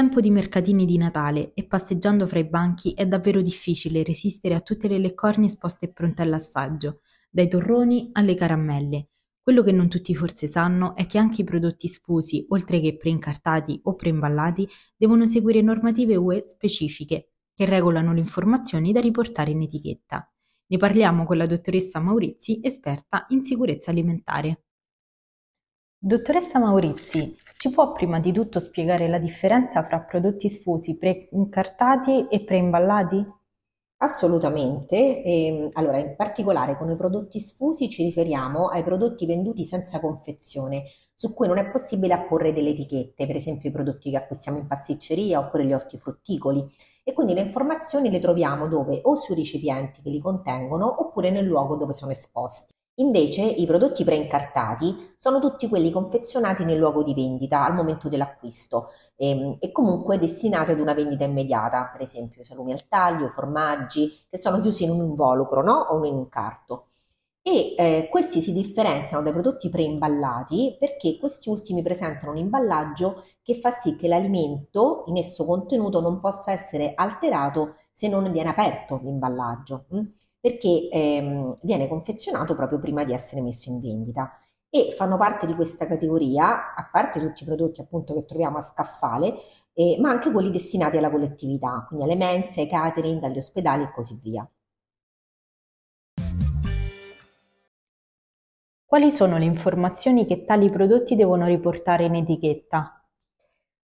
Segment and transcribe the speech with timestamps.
[0.00, 4.62] Tempo di mercatini di Natale e passeggiando fra i banchi è davvero difficile resistere a
[4.62, 9.08] tutte le leccornie esposte e pronte all'assaggio, dai torroni alle caramelle.
[9.42, 13.78] Quello che non tutti forse sanno è che anche i prodotti sfusi, oltre che preincartati
[13.82, 20.26] o preimballati, devono seguire normative UE specifiche che regolano le informazioni da riportare in etichetta.
[20.68, 24.64] Ne parliamo con la dottoressa Maurizi, esperta in sicurezza alimentare.
[25.98, 32.42] Dottoressa Maurizi, ci può prima di tutto spiegare la differenza fra prodotti sfusi pre-incartati e
[32.42, 33.22] preimballati?
[33.98, 35.22] Assolutamente.
[35.22, 40.00] E, ehm, allora, in particolare con i prodotti sfusi ci riferiamo ai prodotti venduti senza
[40.00, 44.56] confezione, su cui non è possibile apporre delle etichette, per esempio i prodotti che acquistiamo
[44.56, 46.66] in pasticceria oppure gli ortifrutticoli.
[47.04, 49.00] E quindi le informazioni le troviamo dove?
[49.02, 52.72] O sui recipienti che li contengono oppure nel luogo dove sono esposti.
[52.96, 58.88] Invece i prodotti preincartati sono tutti quelli confezionati nel luogo di vendita al momento dell'acquisto
[59.16, 64.36] ehm, e comunque destinati ad una vendita immediata, per esempio salumi al taglio, formaggi che
[64.38, 65.72] sono chiusi in un involucro no?
[65.90, 66.88] o in un incarto.
[67.42, 73.54] E eh, questi si differenziano dai prodotti preimballati perché questi ultimi presentano un imballaggio che
[73.54, 79.00] fa sì che l'alimento in esso contenuto non possa essere alterato se non viene aperto
[79.02, 79.86] l'imballaggio.
[79.90, 80.00] Hm?
[80.40, 84.32] Perché ehm, viene confezionato proprio prima di essere messo in vendita
[84.70, 88.62] e fanno parte di questa categoria, a parte tutti i prodotti appunto che troviamo a
[88.62, 89.34] scaffale,
[89.74, 93.90] eh, ma anche quelli destinati alla collettività, quindi alle mense, ai catering, agli ospedali e
[93.92, 94.48] così via.
[98.84, 103.00] Quali sono le informazioni che tali prodotti devono riportare in etichetta?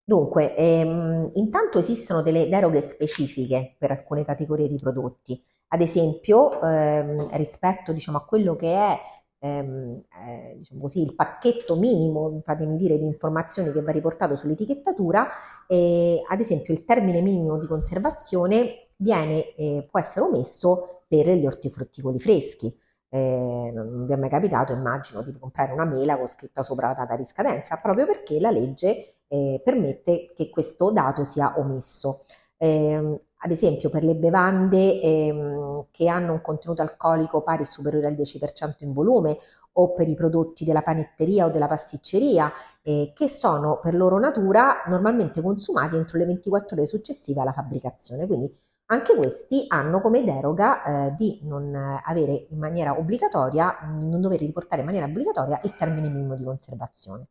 [0.03, 5.41] Dunque, ehm, intanto esistono delle deroghe specifiche per alcune categorie di prodotti.
[5.69, 8.99] Ad esempio, ehm, rispetto diciamo, a quello che è
[9.38, 15.28] ehm, eh, diciamo così, il pacchetto minimo, fatemi dire, di informazioni che va riportato sull'etichettatura,
[15.66, 21.47] eh, ad esempio il termine minimo di conservazione viene, eh, può essere omesso per gli
[21.47, 22.75] ortifrutticoli freschi.
[23.09, 26.94] Eh, non vi è mai capitato, immagino, di comprare una mela con scritta sopra la
[26.94, 32.22] data di scadenza, proprio perché la legge eh, permette che questo dato sia omesso.
[32.56, 38.09] Eh, ad esempio per le bevande ehm, che hanno un contenuto alcolico pari o superiore
[38.09, 39.39] al 10% in volume
[39.75, 42.53] o per i prodotti della panetteria o della pasticceria
[42.83, 48.27] eh, che sono per loro natura normalmente consumati entro le 24 ore successive alla fabbricazione.
[48.27, 48.53] Quindi
[48.87, 51.75] anche questi hanno come deroga eh, di non
[52.05, 57.27] avere in maniera obbligatoria, non dover riportare in maniera obbligatoria il termine minimo di conservazione.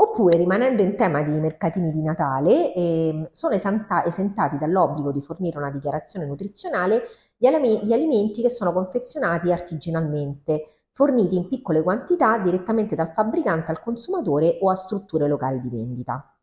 [0.00, 5.58] Oppure, rimanendo in tema di mercatini di Natale, eh, sono esenta- esentati dall'obbligo di fornire
[5.58, 7.02] una dichiarazione nutrizionale
[7.36, 13.70] gli, alame- gli alimenti che sono confezionati artigianalmente, forniti in piccole quantità direttamente dal fabbricante
[13.70, 16.34] al consumatore o a strutture locali di vendita.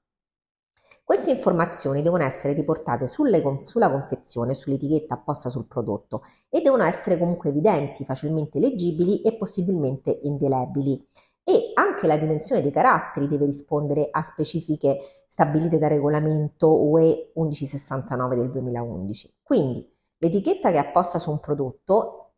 [1.04, 7.18] Queste informazioni devono essere riportate sulle, sulla confezione, sull'etichetta apposta sul prodotto e devono essere
[7.18, 11.04] comunque evidenti, facilmente leggibili e possibilmente indelebili
[11.50, 18.36] e anche la dimensione dei caratteri deve rispondere a specifiche stabilite dal regolamento UE 1169
[18.36, 19.38] del 2011.
[19.42, 22.34] Quindi l'etichetta che è apposta su un prodotto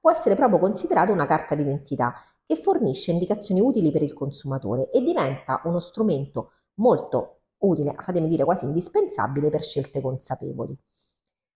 [0.00, 2.14] può essere proprio considerata una carta d'identità
[2.44, 8.42] che fornisce indicazioni utili per il consumatore e diventa uno strumento molto utile, fatemi dire
[8.42, 10.76] quasi indispensabile per scelte consapevoli.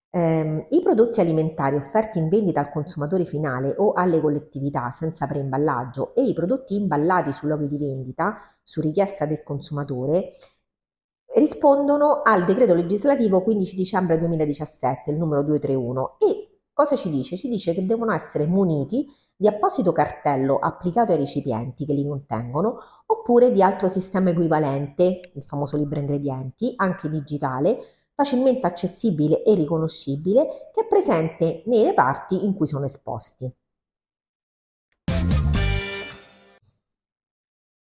[0.09, 6.15] Eh, I prodotti alimentari offerti in vendita al consumatore finale o alle collettività senza preimballaggio
[6.15, 10.31] e i prodotti imballati su luoghi di vendita su richiesta del consumatore
[11.35, 17.37] rispondono al decreto legislativo 15 dicembre 2017, il numero 231 e cosa ci dice?
[17.37, 19.05] Ci dice che devono essere muniti
[19.35, 25.43] di apposito cartello applicato ai recipienti che li contengono oppure di altro sistema equivalente, il
[25.43, 27.77] famoso libro ingredienti, anche digitale,
[28.17, 33.53] facilmente accessibile e riconoscibile che è presente nei reparti in cui sono esposti.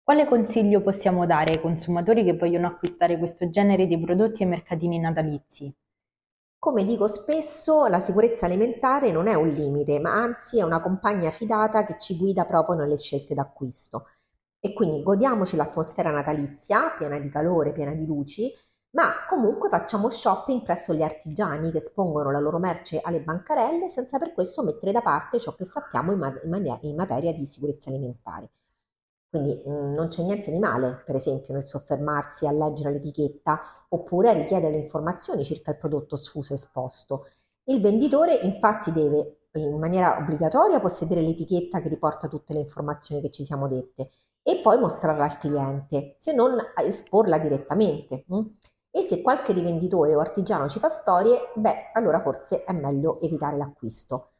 [0.04, 5.00] Quale consiglio possiamo dare ai consumatori che vogliono acquistare questo genere di prodotti ai mercatini
[5.00, 5.74] natalizi?
[6.60, 11.32] Come dico spesso, la sicurezza alimentare non è un limite, ma anzi è una compagna
[11.32, 14.08] fidata che ci guida proprio nelle scelte d'acquisto.
[14.60, 18.52] E quindi godiamoci l'atmosfera natalizia, piena di calore, piena di luci,
[18.96, 24.18] ma comunque facciamo shopping presso gli artigiani che espongono la loro merce alle bancarelle senza
[24.18, 28.50] per questo mettere da parte ciò che sappiamo in, ma- in materia di sicurezza alimentare.
[29.30, 33.60] Quindi mh, mm, non c'è niente di male, per esempio, nel soffermarsi a leggere l'etichetta
[33.90, 37.26] oppure a richiedere le informazioni circa il prodotto sfuso esposto.
[37.66, 43.32] Il venditore infatti deve in maniera obbligatoria possedere l'etichetta che riporta tutte le informazioni che
[43.32, 44.10] ci siamo dette
[44.42, 48.24] e poi mostrarla al cliente, se non esporla direttamente.
[48.28, 48.42] Mh?
[48.96, 53.58] E se qualche rivenditore o artigiano ci fa storie, beh, allora forse è meglio evitare
[53.58, 54.36] l'acquisto.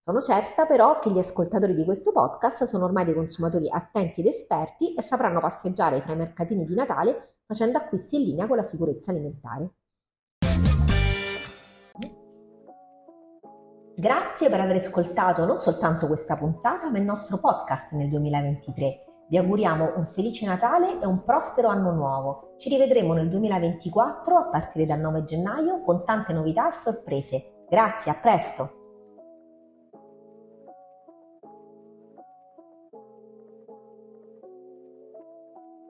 [0.00, 4.28] Sono certa però che gli ascoltatori di questo podcast sono ormai dei consumatori attenti ed
[4.28, 8.62] esperti e sapranno passeggiare fra i mercatini di Natale facendo acquisti in linea con la
[8.62, 9.72] sicurezza alimentare.
[13.94, 19.07] Grazie per aver ascoltato non soltanto questa puntata, ma il nostro podcast nel 2023.
[19.28, 22.54] Vi auguriamo un felice Natale e un prospero anno nuovo.
[22.56, 27.64] Ci rivedremo nel 2024 a partire dal 9 gennaio con tante novità e sorprese.
[27.68, 28.87] Grazie, a presto!